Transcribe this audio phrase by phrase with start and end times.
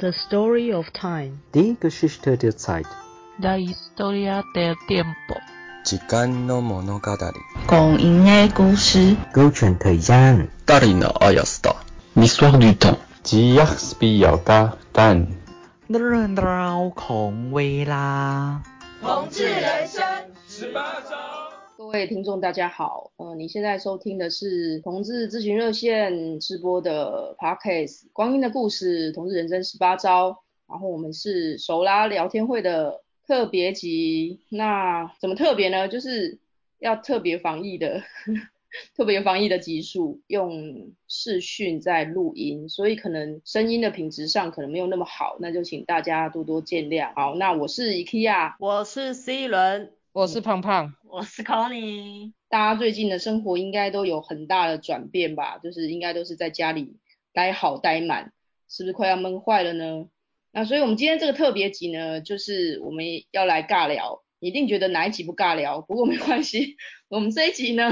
[0.00, 1.40] The story of time.
[1.54, 2.86] Die Geschichte der Zeit.
[3.38, 5.36] La historia del tiempo.
[5.84, 7.00] 时间の物语。
[7.68, 9.16] 讲因的故事。
[9.32, 10.48] 勾选thời gian.
[10.66, 11.76] Darina Ayasta.
[12.14, 12.98] L'histoire du temps.
[13.22, 15.28] 吉亚斯比亚嘎蛋。
[15.88, 18.62] เรื่องราวของเวลา。
[19.00, 20.02] 同志人生
[20.48, 20.99] 十八招。
[20.99, 20.99] 各
[21.91, 23.11] 各位听众，大家好。
[23.17, 30.31] 呃，你现在收听的是同志咨询热线直播的 Podcast《光阴的故事：同志人生十八招》。
[30.69, 34.39] 然后我们是手拉聊天会的特别集。
[34.47, 35.89] 那怎么特别呢？
[35.89, 36.39] 就是
[36.79, 38.01] 要特别防疫的，
[38.95, 47.13] 特别防疫的集数，用视讯在录音，所以可能声音的品质上可能没有那么好，那就请大家多多见谅。
[47.15, 49.91] 好，那我是 IKEA，我是 C 轮。
[50.13, 52.33] 我是胖胖，我是 Connie。
[52.49, 55.57] 大家最近的生活应该都有很大的转变吧？
[55.59, 56.97] 就是应该都是在家里
[57.31, 58.33] 待好待满，
[58.67, 60.09] 是不是快要闷坏了呢？
[60.51, 64.21] 那所以我们今天这个特别集呢，就是我们要来尬聊。
[64.39, 65.79] 你一定觉得哪一集不尬聊？
[65.79, 66.75] 不过没关系，
[67.07, 67.89] 我们这一集呢，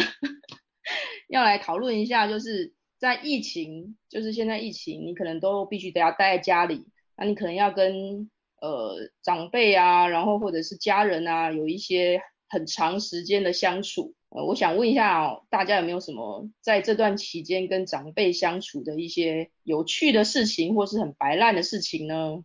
[1.30, 8.30] 要来讨论一下，就是在疫情，就是现在疫情，你可能都必须得要待在家里，那你可能要跟。
[8.62, 14.16] 呃，长辈啊，然后或者是家人啊，有一些很长时间的相处。
[14.30, 22.44] 呃，我想问一下哦，大家有没有什么在这段期间跟长辈相处的一些有趣的事情，或是很白烂的事情呢？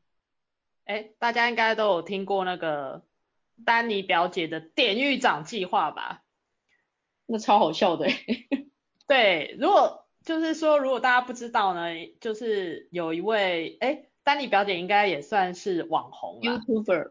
[0.85, 3.03] 哎，大家应该都有听过那个
[3.65, 6.23] 丹尼表姐的典狱长计划吧？
[7.27, 8.07] 那超好笑的。
[9.07, 11.91] 对，如果就是说，如果大家不知道呢，
[12.21, 14.07] 就是有一位哎。
[14.25, 17.11] 丹妮表姐应该也算是网红了，YouTuber。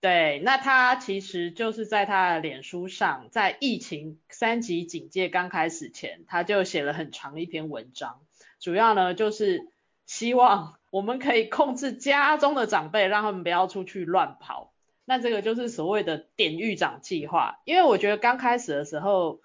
[0.00, 8.20] 对，那她其实就是在她的脸书上，在疫情三级警戒刚开始前，她就写了很长的一篇文章，
[8.60, 9.66] 主要呢就是
[10.04, 14.72] 希望我们可以控制家中的长辈，让他们不要出去乱跑。
[15.06, 19.40] 那这个就是所谓的典狱长计划，因为我觉得刚开始的时候，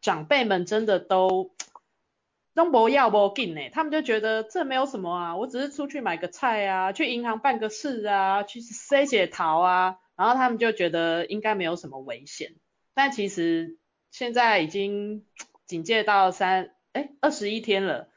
[0.00, 1.50] 长辈们真的都。
[2.56, 12.54] 都不要不紧呢，他们就觉得这没有什么啊，我只是出去买个菜啊，去银行办个事啊，去塞解桃啊，然后他们就觉得应该没有什么危险。
[12.94, 13.76] 但其实
[14.10, 15.26] 现在已经
[15.66, 18.08] 警戒到三哎二十一天了，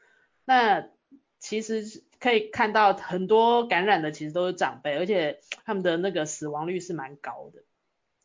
[0.46, 0.88] 那
[1.38, 7.62] 其实可以看到很多感染的其实都是长辈，而且他们的那个死亡率是蛮高的。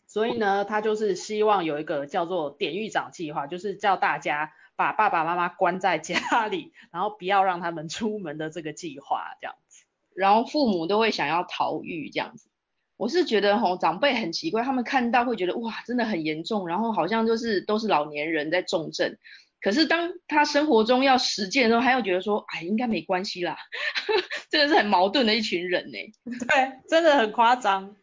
[0.07, 4.53] 所以呢，他就是希望有一个叫做典狱长计划，就是叫大家。
[4.75, 9.85] 把爸爸妈妈关在家里，然后不要让他们出门的这个计划，这样子。
[10.15, 12.49] 然后父母都会想要逃狱这样子。
[12.97, 19.17] 我是觉得吼，长辈很奇怪，他们看到会觉得哇，真的很严重，然后好像就是都是老年人在重症。
[19.59, 23.57] 可是当他生活中要实践的时候，他又觉得说，哎，应该没关系啦。
[24.49, 25.97] 真的是很矛盾的一群人呢。
[26.47, 27.97] 对，真的很夸张。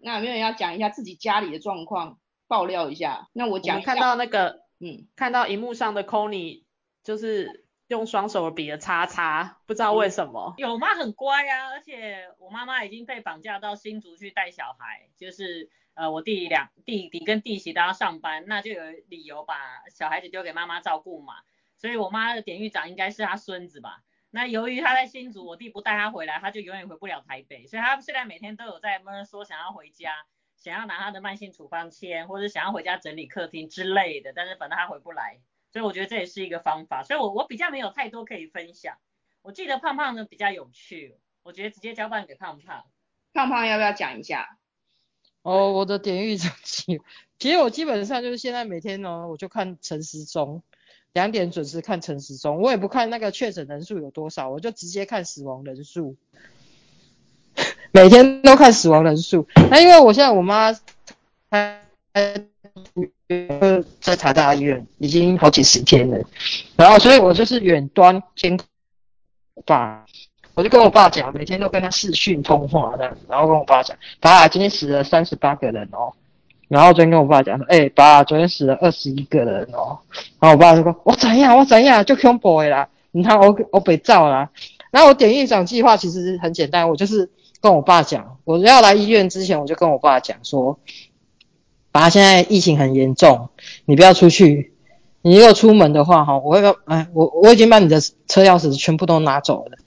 [0.00, 3.28] 那有没有人要讲一下自己家里的状况，爆料一下？
[3.32, 3.82] 那我讲。
[3.82, 4.63] 看到那个。
[4.80, 6.64] 嗯，看到荧幕上的 Connie
[7.02, 10.54] 就是用双手比了叉叉，不知道为什么。
[10.58, 10.94] 有吗？
[10.94, 19.54] 很乖啊，而且我妈妈已经被绑架到新竹去带小孩，就是呃我弟两弟弟跟弟媳都要上班，那就有理由把
[19.90, 21.34] 小孩子丢给妈妈照顾嘛。
[21.76, 24.02] 所以我妈的典狱长应该是她孙子吧？
[24.30, 30.10] 那由于他在新竹，我弟不带他回来，他就永远回不了台北，所以他现在每天都有在闷说想要回家。
[30.64, 35.38] 想要拿他的慢性处方签，或者想要回家整理客厅之类的，但是反正他回不来，
[35.70, 37.02] 所以我觉得这也是一个方法。
[37.02, 38.96] 所以我我比较没有太多可以分享。
[39.42, 42.86] 我记得胖胖的比较有趣，我觉得直接交办给胖胖。
[43.34, 44.56] 胖胖要不要讲一下？
[45.42, 46.98] 哦，我的典狱长期，
[47.38, 50.62] 其实我基本上就是现在每天呢，我就看陈时中，
[51.12, 56.16] 两点准时看陈时中，我也不看那个确诊人数有多少，我就直接看死亡人数。
[57.94, 60.72] 每天都看死亡人数，那因为我现在我妈
[61.48, 61.78] 她
[64.00, 66.18] 在台大医院已经好几十天了，
[66.74, 68.66] 然后所以我就是远端监控
[69.64, 70.04] 爸，
[70.54, 76.12] 我就跟我爸讲，每天都跟他视讯通话的，然后跟我爸讲，爸，今天死了三十八个人哦，
[76.66, 79.96] 然后昨天跟我爸讲说，哎、爸，昨天死了二十一个人哦，
[80.40, 84.50] 然后我爸就说，我怎样，我怎样，就恐怖的啦，你看我我被罩啦，
[84.94, 87.28] 那我典狱长计划其实很简单，我就是。
[87.60, 90.78] 跟我爸讲，我要来医院之前，我就跟我爸讲说，
[91.90, 93.48] 爸，现在疫情很严重，
[93.86, 94.74] 你不要出去。
[95.22, 99.78] 你如果出门的话，哈，我会，哎，我我已经把你的车钥匙全部都拿走了，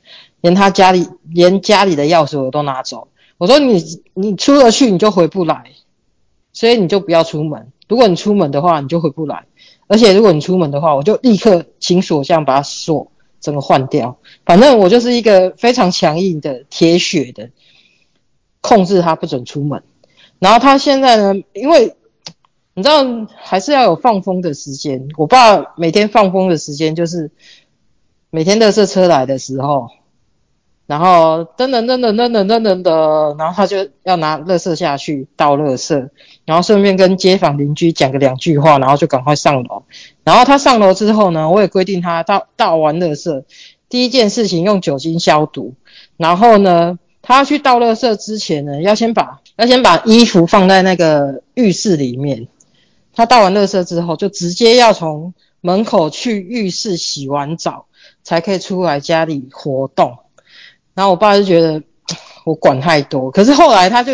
[0.41, 3.09] 连他家里，连家里的钥匙我都拿走。
[3.37, 3.83] 我说你
[4.15, 5.65] 你出了去你就回不来，
[6.53, 7.71] 所以你就不要出门。
[7.87, 9.45] 如果你出门的话，你就回不来。
[9.85, 13.11] 而且如果你出门的话，我就立刻请锁匠把它锁
[13.47, 14.17] 整个换掉。
[14.45, 17.49] 反正我就是一个非常强硬的铁血的，
[18.59, 19.81] 控制他不准出门。
[20.39, 21.95] 然后他现在呢，因为
[22.73, 23.05] 你知道
[23.37, 25.07] 还是要有放风的时间。
[25.15, 27.31] 我爸每天放风的时间就是
[28.31, 29.87] 每天垃圾车来的时候。
[30.87, 36.09] 然后噔噔噔噔噔噔噔噔的，然后他就要拿垃圾下去倒垃圾，
[36.47, 39.83] 然后顺便跟街坊邻居讲个两句话，然后就赶快上楼。
[40.23, 43.43] 然后他上楼之后呢，我也规定他倒倒完垃圾，
[43.89, 45.73] 第一件事情用酒精消毒。
[46.15, 52.47] 然后呢，他去倒垃圾之前呢，要先把要先把衣服放在那个浴室里面。
[53.13, 57.87] 他倒完垃圾之后，就直接要从门口去浴室洗完澡，
[58.23, 60.17] 才可以出来家里活动。
[60.93, 61.83] 然后我爸就觉得
[62.45, 64.13] 我管太多，可是后来他就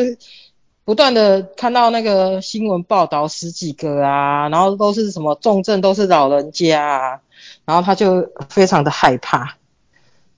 [0.86, 7.20] 不断的看到那个新闻报道十几个啊，然后都是什么重症都是老人家啊，
[7.66, 9.56] 然后他就非常的害怕。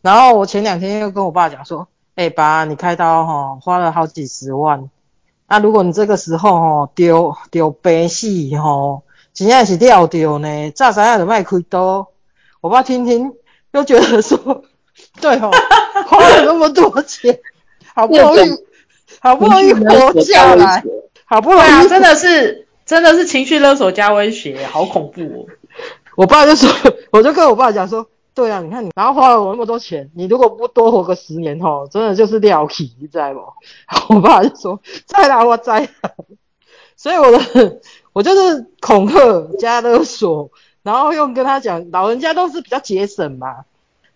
[0.02, 4.90] 然后我前两天又跟我爸讲说，哎爸，你开刀齁花了好几十万，
[5.48, 9.02] 那如果你这个时候齁丢丢病死齁，
[9.34, 12.08] 真的是掉丢呢，早知道就别开刀。
[12.62, 13.34] 我爸听听
[13.72, 14.64] 又觉得说。
[15.20, 15.52] 对哦，
[16.08, 17.38] 花了那么多钱，
[17.94, 18.50] 好不容易，
[19.26, 20.84] 好不容易活下来，
[21.26, 25.46] 好不容易，啊， 真的是，真的是情绪勒索加威胁，好恐怖哦。
[26.16, 26.70] 我爸就说，
[27.12, 28.06] 我就跟我爸讲说，
[28.36, 34.14] 对啊，你看你，然后花了我那么多钱，你如果不多活个十年吼，真的就是料皮，你知道不？
[34.14, 35.90] 我爸就说，再来我再来，
[36.96, 37.82] 所以我的，
[38.14, 39.18] 我就是恐吓
[39.58, 40.52] 加勒索，
[40.84, 43.66] 然后又跟他讲，老人家都是比较节省嘛。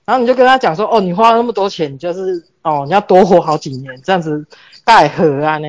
[0.10, 4.44] 然后你就跟他讲说，哦，你花了那么多钱，你就是哦，你要多活好几年，这样子
[4.84, 5.68] 盖何啊呢？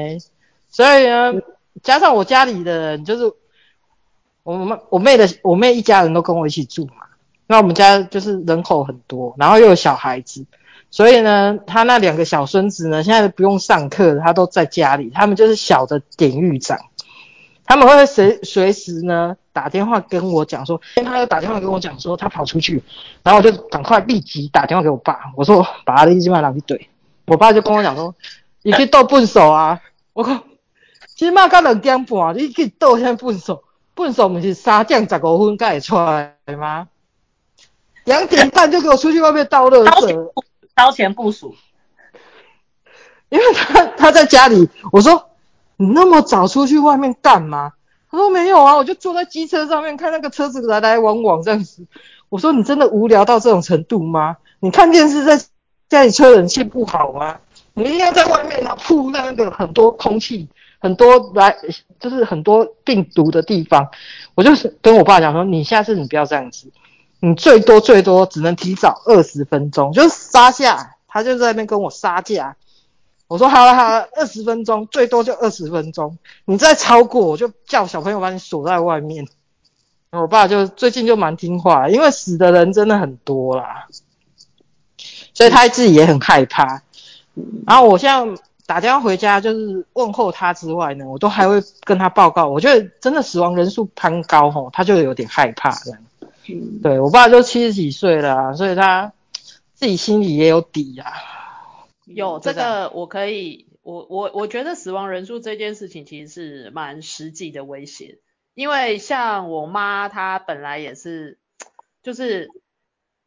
[0.70, 1.34] 所以呢，
[1.82, 3.30] 加上我家里的人，就是
[4.42, 7.04] 我妹我妹的我妹一家人都跟我一起住嘛。
[7.46, 10.46] 那我们家就是人口很多，然后又有小孩子，
[10.90, 16.78] 所以呢，他那两个小孙子呢，现在不用上课，他都在家里，他们就是小的典狱长。
[17.66, 22.82] 他们会随随时呢打电话跟我讲说，他又打电话跟我讲说他跑出去，
[23.22, 26.86] 然后我就赶快立即打电话给我爸，我说把他的一斤麦拿去怼，
[27.26, 28.14] 我爸就跟我讲说，
[28.62, 29.80] 你去斗笨手啊，
[30.12, 30.44] 我靠，
[31.16, 33.64] 起码刚两点半，你去斗现在笨手，
[33.94, 36.88] 笨手不是三点十五分才会出来吗？
[38.04, 40.32] 两点半就给我出去外面倒垃圾，
[40.76, 41.54] 超前部署，
[43.28, 45.26] 因为他他在家里，我说。
[45.82, 47.72] 你那么早出去外面干嘛？
[48.10, 51.86] 他说没有啊，我就坐在机车上面看那个车子来来往往这样子。
[52.28, 54.36] 我说你真的无聊到这种程度吗？
[54.58, 55.40] 你看电视在
[55.88, 57.38] 家里吹冷气不好吗？
[57.74, 60.48] 你一定要在外面啊，铺那个很多空气，
[60.80, 61.56] 很多来
[62.00, 63.88] 就是很多病毒的地方。
[64.34, 66.70] 我就是跟我爸讲说，你下次你不要这样子，
[67.20, 70.96] 你最多最多只能提早二十分钟，就杀价。
[71.06, 72.56] 他就在那边跟我杀价。
[73.30, 79.24] 我说好了好了，二十分钟最多就二十分钟，你再超过我就叫小朋友把你锁在外面。
[80.10, 83.86] 我爸就最近就蛮听话，因为死的人真的很多啦，
[85.32, 86.82] 所以他自己也很害怕。
[87.68, 92.48] 然后我现在打电话回家就是问候他之外呢，我都还会跟他报告。
[92.48, 96.00] 我觉得真的死亡人数攀高吼，他就有点害怕这样。
[96.82, 99.12] 对，我爸就七十几岁了，所以他
[99.76, 101.04] 自己心里也有底呀。
[102.14, 108.18] 有这个，我可以，我我我觉得死亡人数这件事情其实是蛮实际的威胁，
[108.54, 111.38] 因为像我妈她本来也是，
[112.02, 112.50] 就是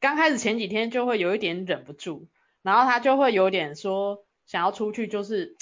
[0.01, 2.27] 刚开始前几天就会有一点忍不住，
[2.61, 5.55] 然后她就会有点说想要出去，就是，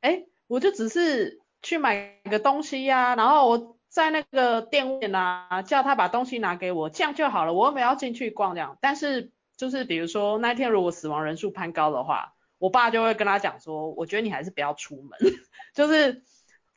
[0.00, 12.34] 哎，我就只是去买个东西呀、啊，然后我在那个店面啊，叫他把东西拿给我，这样就好了，我又没有要进去逛这样，但是就是比如说那天如果死亡人数攀高的话。
[12.58, 15.18] 我爸就会跟他讲说，我觉得你还是不要出门，
[15.74, 16.22] 就是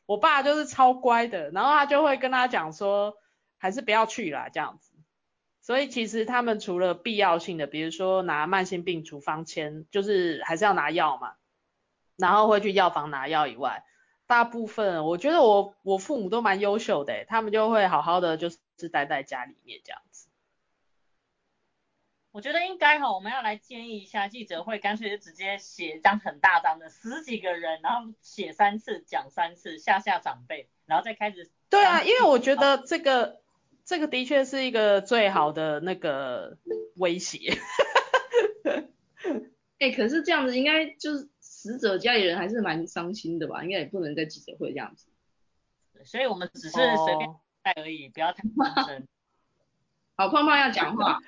[0.06, 3.16] 我爸就是超乖的，然后他就会跟他讲说，
[3.58, 4.92] 还是不要去啦这样子。
[5.62, 11.34] 所以其实他们除了必要性的，比如说拿慢性病处方签，就是还是要拿药嘛，
[12.16, 13.84] 然后会去药房拿药以外，
[14.26, 20.00] 大部分我觉得我我父母都蛮优秀的，他们就会好好的就是待在家里面这样。
[22.32, 31.50] 我觉得应该哈，我们要来建议一下记者会，干脆就直接写一张很大张的十几个人，然后写三次，讲三次，吓吓长辈，然后再开始。
[31.68, 33.40] 对啊，因为我觉得这个
[33.84, 36.56] 这个的确是一个最好的那个
[36.96, 37.58] 威胁。
[39.80, 43.64] 哎、欸，可是这样子应该就是死者家里人还是蛮伤心的吧？
[43.64, 45.08] 应该也不能在记者会这样子。
[46.04, 49.08] 所以我们只是随便带而已，哦、不要太认真。
[50.16, 51.18] 好，胖胖要讲话。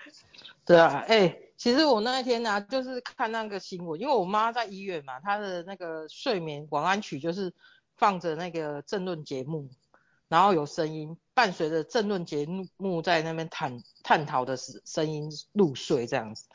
[0.65, 7.53] 对啊，哎、其实我那一天呢、就是看那个新闻，因为我妈在医院嘛，她的那个睡眠晚安曲就是
[7.97, 9.69] 放着那个政论节目，
[10.29, 16.47] 然后有声音伴随着政论节目在那边探探讨的声音入睡这样子，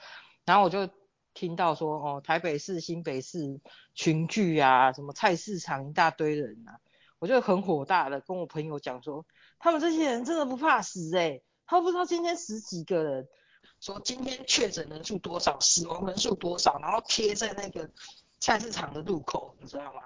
[0.45, 0.89] 然后我就
[1.33, 3.59] 听到说哦，台北市、新北市
[3.93, 6.79] 群聚啊，什么菜市场一大堆人啊，
[7.19, 9.25] 我就很火大的跟我朋友讲说，
[9.59, 13.27] 他们这些人真的不怕死哎、他不知道今天十几个人。
[13.79, 17.89] 说今天确诊人数多少，死亡人数多少，然后贴在那个
[18.39, 20.01] 菜市场的路口，你知道吗？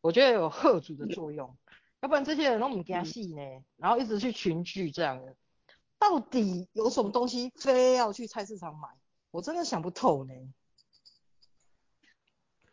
[0.00, 1.56] 我觉得有吓阻的作用，
[2.00, 3.42] 要不然这些人都不惊死呢，
[3.76, 5.34] 然后一直去群聚这样的，
[5.98, 8.88] 到底有什么东西非要去菜市场买？
[9.32, 10.32] 我真的想不透呢。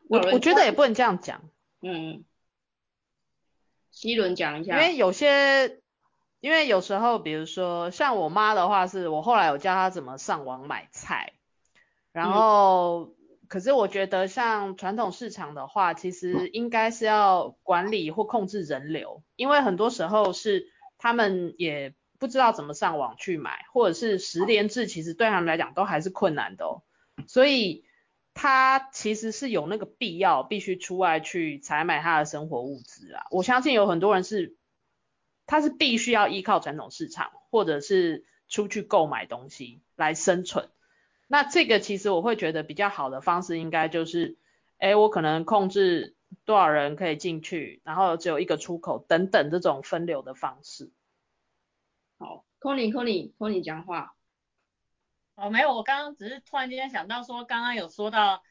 [0.07, 1.49] 我我觉得也不能这样讲，
[1.81, 2.23] 嗯，
[4.03, 5.81] 一轮讲一下，因为有些。
[6.43, 11.31] 因为有时候，比如说像我妈的话，是我后来有教她怎么上网买菜，
[12.11, 13.13] 然后，
[13.47, 26.83] 可是我觉得像传统市场的话，其实应该是要管理或控制人流，因为很多时候是他们也不知道怎么上网去买，或者是十连制，其实对他们来讲都还是困难的哦，
[27.25, 27.85] 所以
[28.33, 33.27] 他其实是有那个必要，必须出外去采买他的生活物资啊。
[33.31, 34.57] 我相信有很多人是。
[35.45, 40.69] 他是必须要依靠传统市场，或者是出去购买东西来生存。
[41.27, 44.37] 那这个其实我会觉得比较好的方式，应该就是，
[44.77, 50.91] 哎，我可能控制多少人可以进去，然后只有一个出口等等这种分流的方式。
[52.19, 54.15] 好，Conny，Conny，Conny 讲话。
[55.35, 58.43] 哦，没有，我刚刚只是突然间想到说，刚刚有说到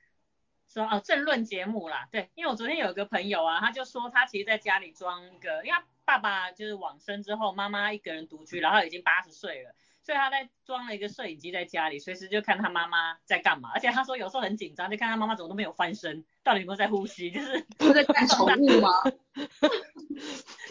[0.68, 5.84] 说哦政论节目啦，对，因为我昨天有一个朋友啊，他就说他其实在家里装一个，因为他。
[6.12, 13.71] 爸爸就是往生之后，妈妈一个人独居，然后已经八十岁了，所以他在装了一个摄影机在家里，随时就看他妈妈在干嘛。
[13.73, 18.90] 而且他说有时候很紧张，就看他妈妈怎么都没有翻身，到底有没有在呼吸，就是 都在看宠物吗？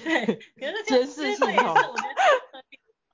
[0.04, 0.26] 对，
[0.60, 2.50] 可是这这也是我觉得。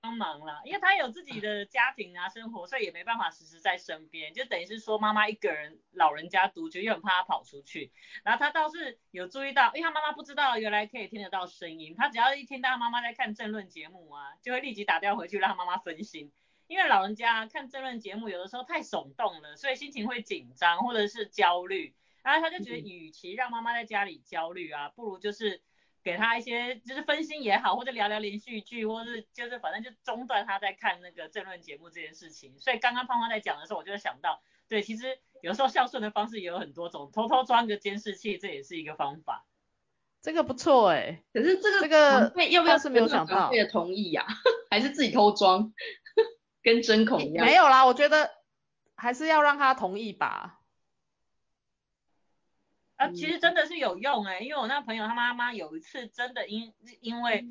[0.07, 7.91] 帮忙啦，因为他有自己的家庭啊，生活，所以也没办法时时在身边，就等于是说妈妈一个人，老人家独居，又很怕他跑出去。
[8.23, 16.31] 然后他倒是有注意到，因为他妈妈不知道原来可以听得到声音，他只要一听到他妈妈在看政论节目啊，就会立即打掉回去让他妈妈分心。
[16.67, 25.61] 因为老人家看政论节目有的时候太耸动了，所以心情会紧张或者是焦虑，然后他就觉得与其让妈妈在家里焦虑啊，不如就是。
[26.07, 32.57] 给他一些就是分心也好，或者聊聊连续剧，或是就是反正就中断他在看那个政论节目这件事情。
[32.61, 39.45] 所以刚刚胖胖在讲的时候，我就想到，对，其实有时候孝顺的方式也有很多种，偷偷装个监视器，这也是一个方法。
[40.21, 44.31] 这个不错哎、欸，可是这个这个要不要是没有想到，同意呀、啊，
[44.71, 45.73] 还是自己偷装，
[46.63, 47.45] 跟针孔一样？
[47.45, 48.31] 没有啦，我觉得
[48.95, 50.56] 还是要让他同意吧。
[52.97, 57.45] 啊，其实真的是有用哎、欸，因为我那朋友他妈妈有一次真的因因为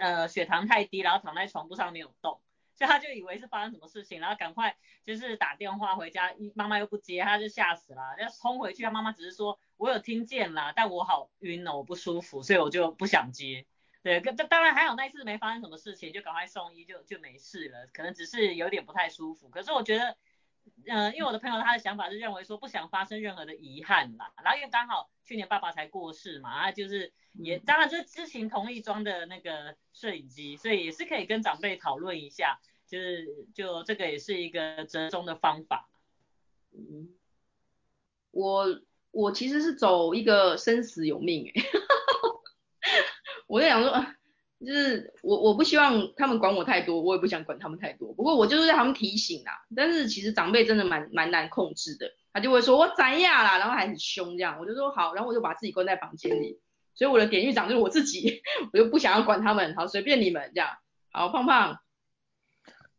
[0.00, 2.40] 呃血糖太低，然后躺在床铺上没有动，
[2.76, 13.66] 所以他就以为是发生什么事情，然后赶快就是打电话回家，妈妈又不接，他就吓死了，要冲回去，他妈妈只是说我有听见啦，但我好晕哦，我不舒服，所以我就不想接。
[14.04, 20.16] 对，这当然还好那一次没发生什么事情，就赶快送医就就没事了，可能只是有点不太舒服，可是我觉得。
[20.86, 35.88] 嗯、呃，因为我的朋友他的想法是认为说不想发生任何的遗憾啦，然后因为刚好去年爸爸才过世嘛，他就是也当然就是知情同意装的那个摄影机，所以也是可以跟长辈讨论一下，就是就这个也是一个折中的方法。
[36.72, 37.14] 嗯，
[38.30, 41.62] 我我其实是走一个生死有命哎，
[43.46, 44.04] 我在想说。
[44.64, 48.12] 就是我我不希望他们管我太多，我也不想管他们太多。
[48.14, 49.52] 不过我就是让他们提醒啦。
[49.74, 54.58] 但是其实长辈真的蛮蛮难控制的，他就会说我怎样啦，然后还很凶这样。
[54.60, 56.60] 我就说好，然后我就把自己关在房间里。
[56.94, 58.42] 所以我的典狱长就是我自己，
[58.72, 60.68] 我就不想要管他们，好随便你们这样。
[61.10, 61.78] 好，胖胖。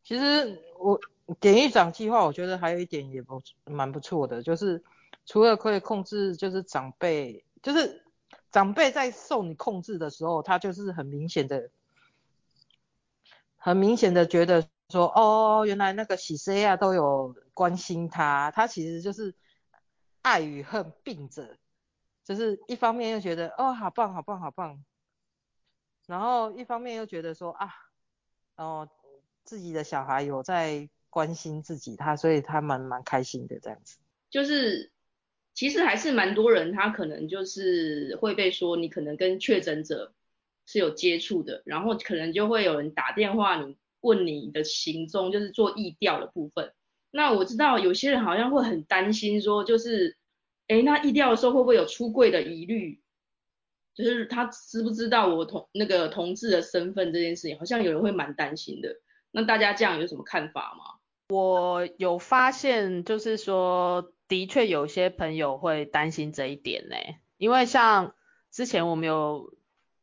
[0.03, 0.99] 其实我
[1.39, 4.83] 典狱长计划，我觉得还有一点也不蛮不错的，就是
[5.25, 8.02] 除了可以控制，就是长辈，就是。
[8.53, 11.71] 长辈在受你控制的时候，他就是很明显的、
[13.57, 19.33] 很明显的觉得说，哦，原来那个喜 C 啊都有关心他，他其实就是
[20.21, 21.57] 爱与恨并着，
[22.23, 24.85] 就是一方面又觉得哦，好棒好棒好棒，
[26.05, 27.73] 然后一方面又觉得说啊，
[28.55, 28.87] 哦，
[29.43, 33.97] 自己的小孩有在关心自己，他所以他蛮蛮开心的这样子，
[34.29, 34.91] 就是。
[35.53, 40.13] 其实还是蛮多人，他可能就是会被说你可能跟确诊者
[40.65, 46.73] 是有接触的，然后可能就会有人打电话你问你的行踪，就是做疫调的部分。
[47.11, 50.17] 那我知道有些人好像会很担心说，就是，
[50.67, 52.99] 哎，那疫调的时候会不会有出柜的疑虑？
[53.93, 58.95] 就是他知不知道我同那个同志的身份这件事情，好像有人会蛮担心的。
[59.29, 60.99] 那大家这样有什么看法吗？
[61.33, 66.95] 我有发现，就是说，的确有些朋友会担心这一点呢，
[67.37, 68.13] 因为像
[68.51, 69.53] 之前我们有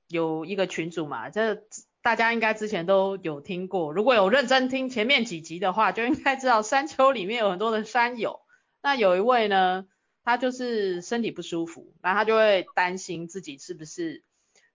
[0.08, 1.62] 有一个群组嘛，这
[2.02, 8.40] 大家应该之前都有听过，如果有认真听前面几集的话，就应该知道山丘里面有很多的山友。
[8.82, 9.86] 那有一位呢，
[10.24, 14.24] 他就是身体不舒服，然后他就会担心自己是不是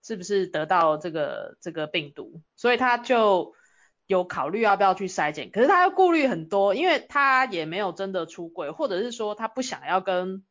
[0.02, 3.52] 是不是得到这个这个病毒，所以他就
[4.06, 10.44] 有考虑要不要去筛检，可是他又顾虑很多，因为他也没有真的出轨，或者是说他不想要跟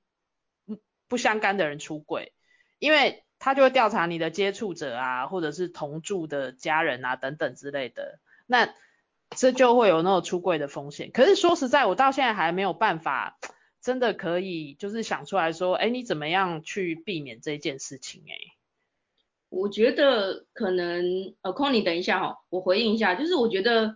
[1.08, 2.34] 不相干的人出轨，
[2.80, 8.74] 因为他就会调查你的接触者啊，或者是同住的家人啊等等之类的，那
[9.32, 11.12] 这就会有那种出轨的风险。
[11.12, 13.38] 可是说实在，我到现在还没有办法。
[13.82, 18.24] 真的可以，就是想出来说，哎，你怎么样去避免这件事情？
[18.28, 18.34] 哎，
[19.56, 23.96] 我觉得可能，呃，Connie 等一下哈，我回应一下，就是我觉得，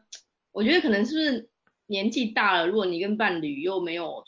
[0.54, 1.50] 我觉得可能是不是
[1.88, 4.24] 年纪大了，如果你跟伴侣又没有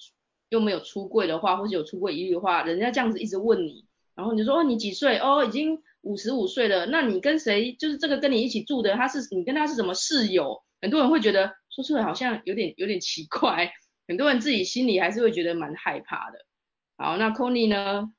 [0.49, 5.19] 又没有出柜的话，或者有出柜疑虑的话，人家这样子一直问你，然后你就说，哦，你几岁？
[5.19, 7.71] 哦，已经五十五岁了，那你跟谁？
[7.79, 10.61] 就是这个跟你一起住的，他是你跟他是什么室友？
[10.81, 13.71] 很多人会觉得说出来好像有点有点奇怪。
[14.05, 16.39] 很多人自己心里还是会觉得蛮害怕的。
[16.97, 18.11] 好，那 Connie 呢？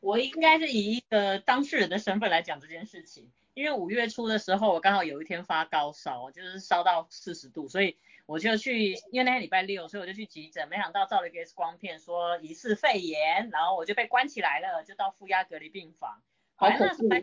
[0.00, 16.22] 我应该是以一个当事人的身份来讲这件事情，因为五月初的时候，我刚好有一天发高烧，就是烧到四十度，所以我就去，因为那天礼拜六，所以我就去急诊，没想到照了一个 X 光片，说疑似肺炎，然后我就被关起来了，就到负压隔离病房。
[16.56, 17.14] 好恐怖。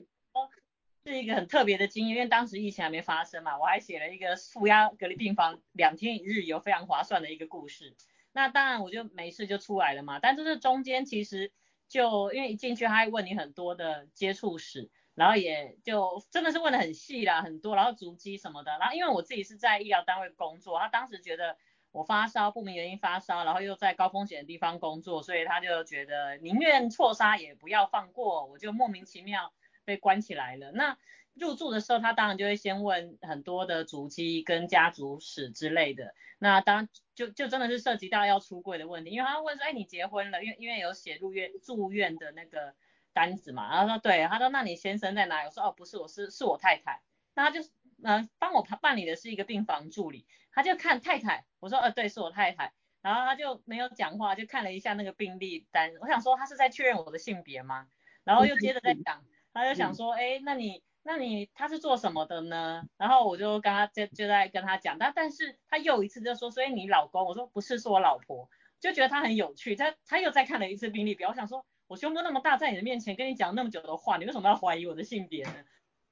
[1.05, 7.96] 是一个很特别的经验，因为当时疫情还没发生嘛，我还写了一个负压隔离病房两天一日游非常划算的一个故事。
[8.34, 11.50] 那当然我就没事就出来了嘛，但是这中间其实
[11.88, 18.77] 就因为一进去他会问你很多的接触史，然后也就真的是问的很细啦，很多，然后足迹什么的。
[18.79, 21.57] 然后因为我自己是在医疗单位工作，他当时觉得
[21.92, 29.53] 我发烧不明原因发烧，然后又在高风险的地方工作，所以他就觉得宁愿错杀也不要放过，我就莫名其妙。
[29.88, 30.74] 被关起来了。
[30.74, 30.98] 那
[31.39, 36.13] 入住的时候，他当然就会先问很多的足迹跟家族史之类的。
[36.39, 40.43] 那当就就真的是涉及到要出柜的问题，因为他问说，哎，你结婚了？
[40.43, 42.75] 因为因为有写入院住院的那个
[43.13, 43.69] 单子嘛。
[43.69, 45.43] 然后说对，他说那你先生在哪？
[45.45, 47.01] 我说哦不是，我是是我太太。
[47.33, 47.67] 那他就
[48.03, 51.45] 嗯、帮我办理的是一个病房助理，他就看太太。
[51.59, 52.73] 我说呃对，是我太太。
[53.01, 55.93] 然后他就没有讲话，就看了一下那个病历单。
[56.01, 57.87] 我想说他是在确认我的性别吗？
[58.23, 59.23] 然后又接着在讲。
[59.53, 62.83] 他就想说，哎、那你，那你他是做什么的呢？
[62.98, 68.50] 然后我就跟他就就在跟他讲，但但是他又一次就说，所以你老公，我说不是，是我老婆，
[68.81, 69.74] 就觉得他很有趣。
[69.74, 75.53] 他他又再看了一次病例表，我想说，我胸部那么大，在你的面前跟你讲那么久的话，你为什么要怀疑我的性别呢？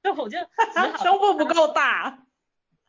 [0.02, 0.38] 就我就
[1.04, 2.26] 胸部不够大，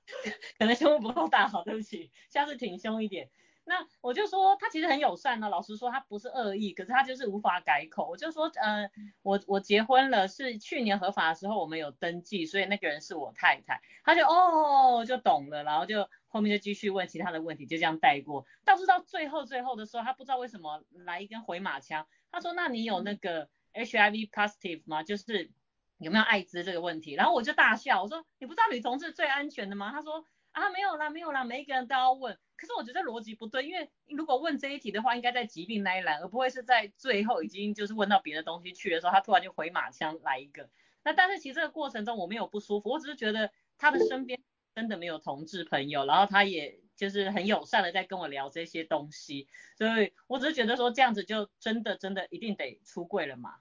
[0.58, 3.30] 可能胸部不够大，好，对不起，下次挺胸一点。
[3.68, 8.08] 那我就说他其实很友善呢，老实说他不是恶意，可是他就是无法改口。
[8.10, 8.90] 我就说，呃，
[9.22, 13.82] 我我结婚了，是去年合法的时候我们有登记，所以那个人是我太太。
[14.04, 18.46] 他就哦就懂了，然后就后面就继续问其他的问题，就这样带过。
[18.64, 25.04] 倒是到最后最后的时候，他不知道为什么来一根回马枪，他说那你有那个 HIV positive 吗？
[25.04, 25.52] 就是
[25.98, 27.16] 有没有艾滋这个问题？
[27.16, 29.92] 然后我就大笑，我说你不知道女同志最安全的吗？
[29.92, 30.24] 他说
[30.62, 32.36] 啊没有啦没有啦，每一个人都要问。
[32.56, 40.68] 可是我觉得逻辑不对，因为如果问这一题的话，应该在疾病那一栏，而不会是在最后已经就是问到别的东西去的时候，他突然就回马枪来一个。
[41.04, 44.42] 那但是其实这个过程中我没有不舒服，我只是觉得他的身边
[44.74, 53.58] 真的没有同志朋友，然后他也就是很友善的在跟我聊这些东西，所以我只是觉得说这样子就真的真的一定得出柜了嘛。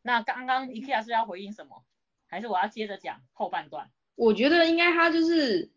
[0.00, 1.84] 那刚刚 IKEA 是要回应什么？
[2.26, 3.90] 还是我要接着讲后半段？
[4.14, 5.70] 我觉得应该他就是。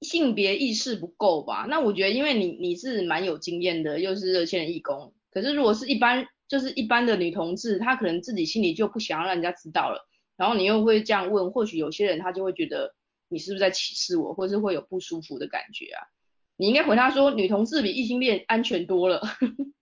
[0.00, 1.66] 性别意识不够吧？
[1.68, 5.14] 那我觉得，因为你你是蛮有经验的，又是热线的义工。
[5.30, 10.08] 可是如果是一般，就是一般的女同志，她可能自己心里就不想要让人家知道了。
[10.36, 12.94] 然后你又会这样问，或许有些人他就会觉得
[13.28, 16.02] 你是不是在歧视我，或是会有不舒服的感觉啊？
[16.56, 19.22] 你应该回答说，女同志比异性恋安全多了。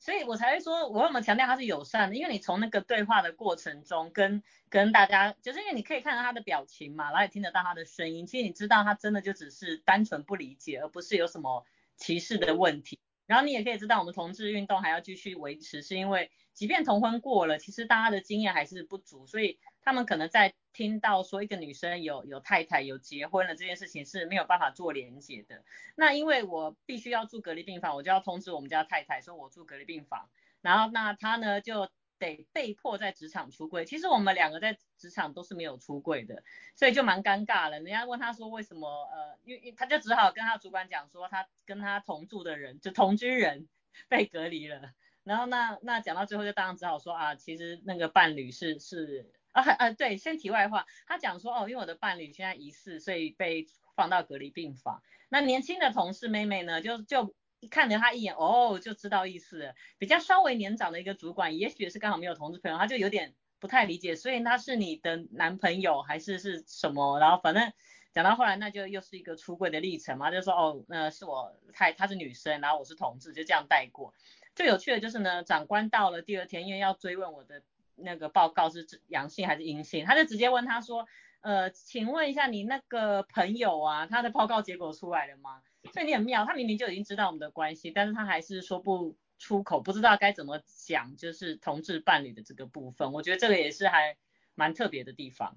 [0.00, 2.16] 所以我才会说，我为什么强调他是友善的？
[2.16, 12.98] 因为你从那个对话的过程中跟，跟大家，就是因为你可以看到他的表情嘛，然后也听得到他的声音，其实你知道他真的就只是单纯不理解，而不是有什么歧视的问题。
[13.26, 25.64] 然后你也可以知道，我们同志运动还要继续维持，是因为即便同婚过了，其实大家的经验还是不足，所以他们可能在听到说一个女生有有太太有结婚了这件事情是没有办法做连结的。
[25.96, 30.30] 那因为我必须要住隔离病房，我就要通知我们家太太说我住隔离病房，
[30.60, 33.84] 然后那她呢就得被迫在职场出柜。
[33.84, 36.42] 其实我们两个在职场都是没有出柜的，
[36.76, 37.80] 所以就蛮尴尬了。
[37.80, 43.68] 人家问他说为什么呃，因为他就只好跟他主管讲说他跟他同住的人就同居人
[44.08, 44.92] 被隔离了。
[45.24, 49.32] 然后那那讲到最后就当然只好说啊，其实那个伴侣是是。
[49.52, 55.02] 啊啊对，先题外话，他讲说哦，因为我的伴侣现在疑似，所以被放到隔离病房。
[55.28, 57.34] 那年轻的同事妹妹呢，就就
[57.70, 59.74] 看了他一眼，哦，就知道意思了。
[59.98, 67.18] 比较稍微年长的一个主管，也许是刚好没有同志朋友，他就有点不太理解，所以他是你的男朋友还是是什么？
[67.18, 67.72] 然后反正
[68.12, 74.14] 讲到后来，那就又是一个出柜的历程嘛，就说哦，那是我太，她是女生，然后我是同志，就这样带过。
[74.54, 77.64] 最有趣的就是呢，长官到了第二天，因为要追问我的。
[78.02, 80.04] 那个报告是阳性还是阴性？
[80.04, 81.06] 他就直接问他说，
[81.40, 85.62] 呃，请问一下你那个朋友啊，他的报告结果出来了吗？
[85.92, 94.16] 所以你很妙，他明明就已经知道我们的关系，但是他还是说不出口，不知道该怎么讲，就是同志伴侣的这个部分，我觉得这个也是还
[94.54, 95.56] 蛮特别的地方，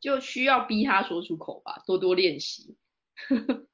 [0.00, 2.76] 就需要逼他说出口吧，多多练习。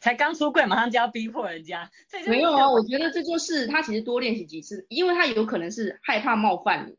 [0.00, 1.90] 才刚出柜，马上就要逼迫人家，
[2.26, 6.96] 没有啊，我觉得这就是他其实多练习几次，因为他有可能是害怕冒犯你。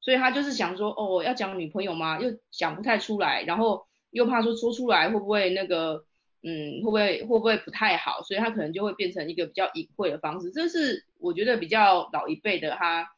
[0.00, 2.18] 所以他就是想说，哦，要讲女朋友吗？
[2.20, 6.04] 又讲不太出来，然后又怕说说出来会不会那个，
[6.42, 8.22] 嗯，会不会会不会不太好？
[8.22, 10.50] 所以他可能就会变成一个比较隐晦的方式。
[10.50, 13.08] 这是我觉得比较老一辈的他，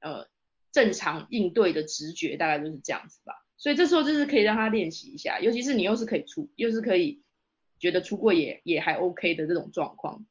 [0.00, 0.26] 呃，
[0.72, 3.34] 正常应对的直觉大概就是这样子吧。
[3.56, 7.22] 所以这时候就是可以让他练习一下，尤其是你又是可以出，又是可以
[7.78, 10.26] 觉得出柜也也还 OK 的这种状况。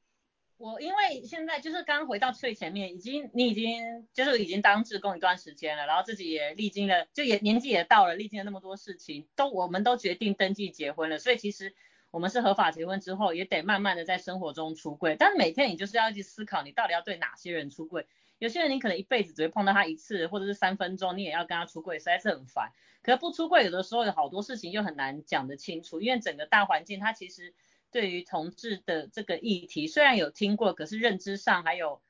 [0.62, 11.74] 我因为现在就是刚回到最前面，已经你已经就是已经当志工一段时间了，然后自己也历经了，就也年纪也到了，历经了那么多事情，都我们都决定登记结婚了，所以其实
[12.12, 18.06] 我们是合法结婚之后，也得慢慢的在生活中出柜，但是每天你就是要去思考，你到底要对哪些人出柜？
[18.38, 22.72] 有些人你可能一辈子只会碰到他一次，或者是三分钟，你也要跟他出柜，实在是很烦。
[23.02, 27.56] 可是不出柜，有的时候有好多事情又很难讲得清楚，因为整个大环境它其实。
[27.92, 32.02] 对于同志的这个议题，虽然有听过，可是认知上还有，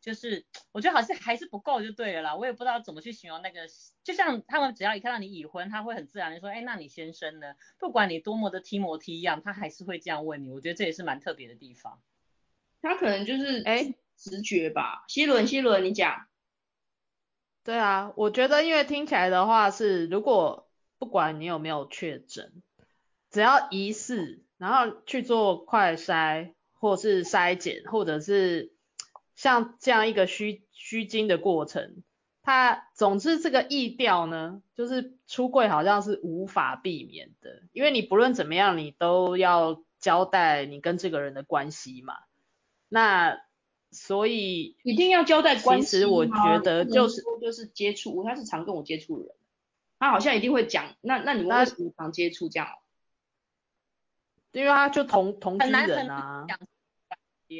[0.00, 2.36] 就是我觉得好像还是不够就对了啦。
[2.36, 3.66] 我也不知道怎么去形容那个，
[4.04, 7.54] 就像他们只要一看到你已婚，他会很自然的说，哎，那你先生呢？
[7.78, 10.50] 不管你多么的提摩提一样，他还是会这样问你。
[10.52, 12.00] 我觉得这也是蛮特别的地方。
[12.80, 15.04] 他可能就是哎直觉吧。
[15.08, 16.28] 希伦，希伦，你讲。
[17.64, 22.62] 对啊，我觉得因为听起来的话是，如果不管你有没有确诊，
[23.30, 24.43] 只要疑似。
[24.64, 28.72] 然后去做快筛，或是筛检，或者是
[29.34, 32.02] 像这样一个虚虚惊的过程，
[32.42, 42.14] 它总之这个意调呢，就是出柜好像是无法避免的，因为你不论怎么样，你都要交代你跟这个人的关系嘛。
[42.88, 43.42] 那
[43.90, 45.86] 所以一定要交代关系。
[45.88, 49.34] 其实我觉得就是就是接触，他是常跟我接触的人，
[49.98, 50.86] 他好像一定会讲。
[51.02, 52.68] 那那你们为什么常接触这样？
[54.54, 56.46] 因为他就同同居人啊，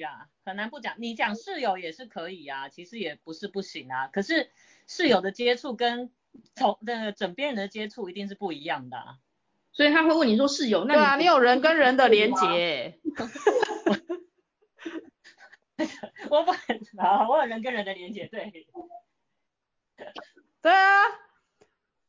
[0.00, 0.94] 啦，很难不讲。
[0.98, 4.06] 你讲室友也是可以啊，其实也不是不行啊。
[4.06, 4.48] 可是
[4.86, 6.12] 室友的接触跟
[6.54, 9.18] 同那个枕边人的接触一定是不一样的啊。
[9.72, 12.96] 所以他会问你说室友，那你对啊，你有人跟人的连接。
[16.30, 18.68] 我不很啊，我有人跟人的连接，对。
[20.62, 21.02] 对啊，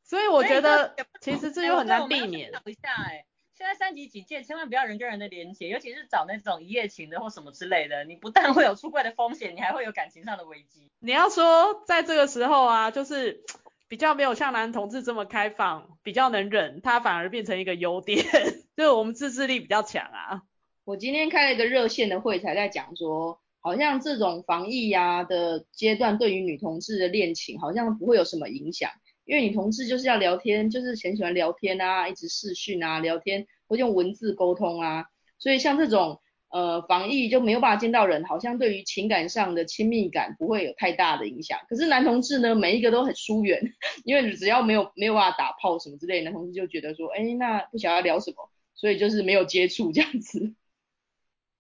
[0.04, 2.52] 所以我觉得其实这又很难避免。
[2.52, 3.26] 等一下哎。
[3.58, 8.04] 现在三级警戒，千万不要人跟人的连接，尤其是找那种一夜情的或什么之类的。
[8.04, 10.92] 你不但会有出柜的风险，你还会有感情上的危机。
[11.00, 13.46] 你要说在这个时候啊，就是
[13.88, 18.26] 比较没有像男同志这么开放，比较能忍，他反而变成一个优点，
[18.76, 20.42] 就是我们自制力比较强啊。
[20.84, 28.92] 我今天开了一个热线的会，才在讲说，好像这种防疫呀的阶段，对于女同志的恋情好像不会有什么影响。
[29.26, 35.08] 因为女同志就是要聊天，就是很喜欢聊天啊，一直视讯啊，聊天或用文字沟通啊，
[35.40, 41.60] 所以像这种呃防疫就没有办法见到人，好像对于情感上的亲密感不会有太大的影响。
[41.68, 43.74] 可是男同志呢，每一个都很疏远，
[44.06, 50.54] 因为只要没有没有办法打炮什么之类，男同志就觉得说，哎，那不晓得要聊什么，所以就是没有接触这样子。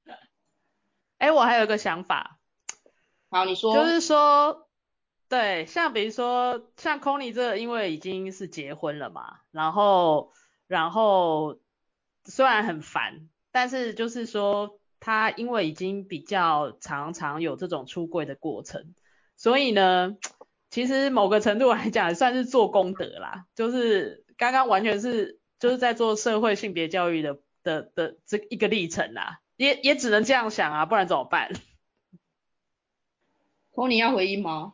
[1.17, 2.38] 哎，我还有一个想法，
[3.32, 4.64] 好，你说，就是说。
[5.27, 10.31] 对，像比如说像 Connie 这个，因为已经是结婚了嘛，然后
[10.67, 11.59] 然后
[12.25, 18.93] 虽然很烦，但是就是说他因为已经比较常常有这种出柜的过程，
[19.35, 20.15] 所以呢，
[20.69, 31.51] 其实某个程度来讲算是做功德啦，就是刚刚完全是就是在做社会性别教育的的的这一个历程啊，也也只能这样想啊，不然怎么办？
[33.73, 34.73] 托尼要回应吗？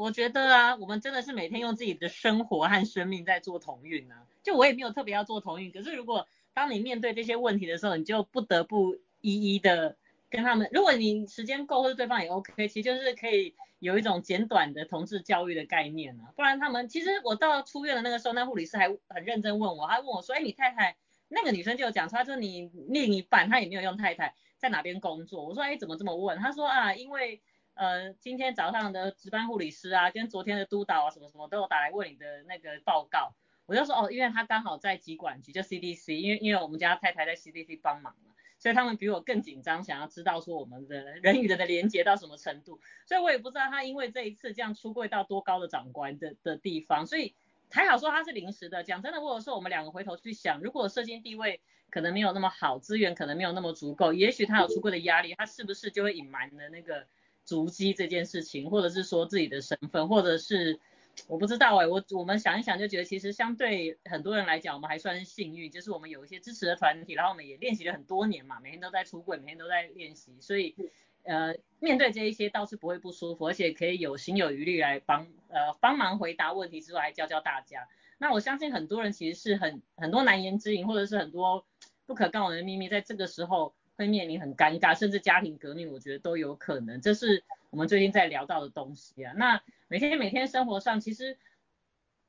[0.00, 4.26] 我觉得啊，我们真的是每天用自己的生活和生命在做同运啊。
[4.42, 9.98] 就我也没有特别要做同运，可是如果当你面对这些问题的时候，你就不得不一一的
[10.30, 10.70] 跟他们。
[10.72, 16.32] 如果你时间够或者对方也 OK，其实就是可以有一种简短的同志教育的概念啊。
[16.34, 20.96] 不然他们其实我到出院的那个时候，那护理师还很认真问我，他问我说：“哎，你太太
[21.28, 27.42] 那个女生就有讲出来，说你另一半他也没有用太太在哪边工作。”我说：“哎，怎么这么问？”他说：“啊，因为。”
[27.80, 33.32] 呃，今天早上的值班护理师啊，跟昨天的督导啊，什么什么都有打来问你的那个报告。
[33.64, 42.78] 我就说哦，因为他刚好在疾管局，就 CDC，因为因为我们家太太在 CDC 帮忙嘛，所以他们比我更紧张，想要知道说我们的人与人的连接到什么程度。
[43.06, 47.34] 所以我也不知道他因为这一次这样出柜到多高的长官的的地方，所以
[47.70, 48.84] 还好说他是临时的。
[48.84, 57.06] 讲真的，如果说我们两个回头去想，如果社经地位可能没有那么好，资源可能没有那么足够，也许他有出柜的压力，他是不是就会隐瞒的那个？
[57.50, 60.78] 足迹这件事情，或者是说自己的身份，或者是
[61.26, 70.76] 我不知道哎、我我们想一想就觉得，其实相对很多人来讲，我们还算幸运，就是我们有一些支持的团体，然后我们也练习了很多年嘛，每天都在出柜，每天都在练习，所以
[71.24, 77.88] 呃面对这一些倒是不会不舒服，而且可以有心有余力来帮呃帮忙回答问题之外，还教教大家。
[78.18, 81.66] 那我相信很多人其实是很很多难言之隐，或者是很多
[82.06, 83.74] 不可告人的秘密，在这个时候。
[84.00, 87.02] 会面临很尴尬，甚至家庭革命，我觉得都有可能。
[87.02, 89.34] 这是我们最近在聊到的东西啊。
[89.36, 91.36] 那每天每天生活上，其实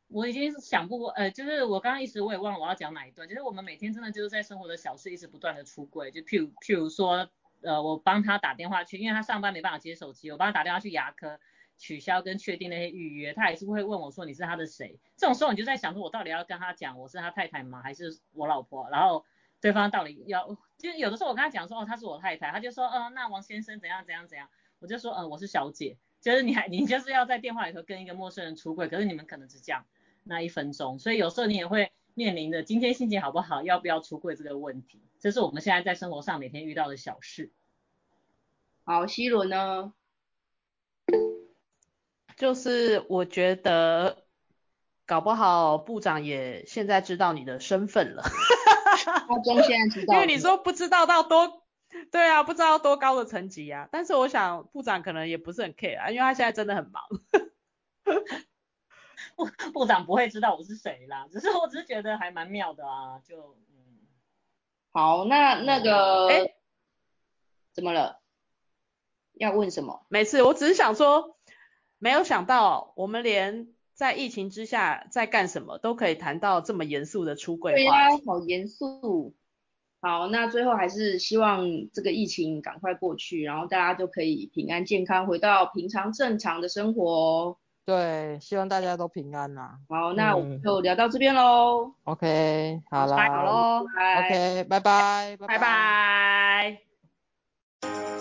[0.10, 3.26] 我已经想不过，呃，就是我刚刚一时我也忘了我要讲哪一段。
[3.26, 7.30] 就是我们每天真的就是在生活的小事一直不断的出柜，就譬如譬如说，
[7.62, 11.40] 呃，我帮他打电话去，因为他上班没办法接手机，我帮他打电话去牙科
[11.78, 15.00] 取消跟确定那些预约，他还是会问我说你是他的谁？
[15.16, 17.82] 这种时候你就在想说，我到底要跟他讲我是他太太吗？
[17.82, 18.90] 还是我老婆？
[18.90, 19.24] 然后。
[19.64, 29.86] 对方到底要，就是有的时候我跟他讲说，哦，他是我太太，他就说，嗯、呃，那王先生怎样怎样怎样，我就说，嗯、呃，我是小姐，就是你还 你就是要在电话里头跟一个陌生人出柜，可是你们可能只讲
[30.24, 37.52] 那一分钟，所以有时候你也会面临着今天心情好不好，要不要出柜这个问题，这是我们现在在生活上每天遇到的小事。
[38.84, 39.94] 好，希伦呢？
[42.36, 44.24] 就是我觉得
[45.06, 48.24] 搞不好部长也现在知道你的身份了。
[49.06, 51.64] 高中现在知道，因为你说不知道到多，
[52.12, 53.88] 对啊，不知道多高的层级啊。
[53.92, 57.04] 但是我想部长可能也不是很 care 啊，因为他现在真的很忙。
[59.36, 64.00] 部部长不会知道我是谁啦，只是我只是觉得还蛮妙的啊，就嗯。
[64.92, 66.56] 好，那那个，哎，
[67.74, 68.22] 怎么了？
[69.34, 70.06] 要问什么？
[70.10, 71.38] 没事，我只是想说，
[71.98, 73.74] 没有想到我们连。
[74.02, 77.84] 在疫情之下，在干什么都可以谈到这么严肃的出柜话题。
[77.84, 79.36] 对、啊，好严肃。
[80.02, 87.60] 好，那最后还是希望这个疫情赶快过去，然后大家都可以平安健康，回到平常正常的生活。
[87.86, 89.78] 对，希望大家都平安呐、啊。
[89.88, 91.94] 好，那我们就聊到这边喽、嗯。
[92.06, 93.86] OK，好啦，好喽
[94.26, 95.58] ，OK，拜拜，拜拜。
[95.60, 95.60] 拜
[97.84, 98.21] 拜。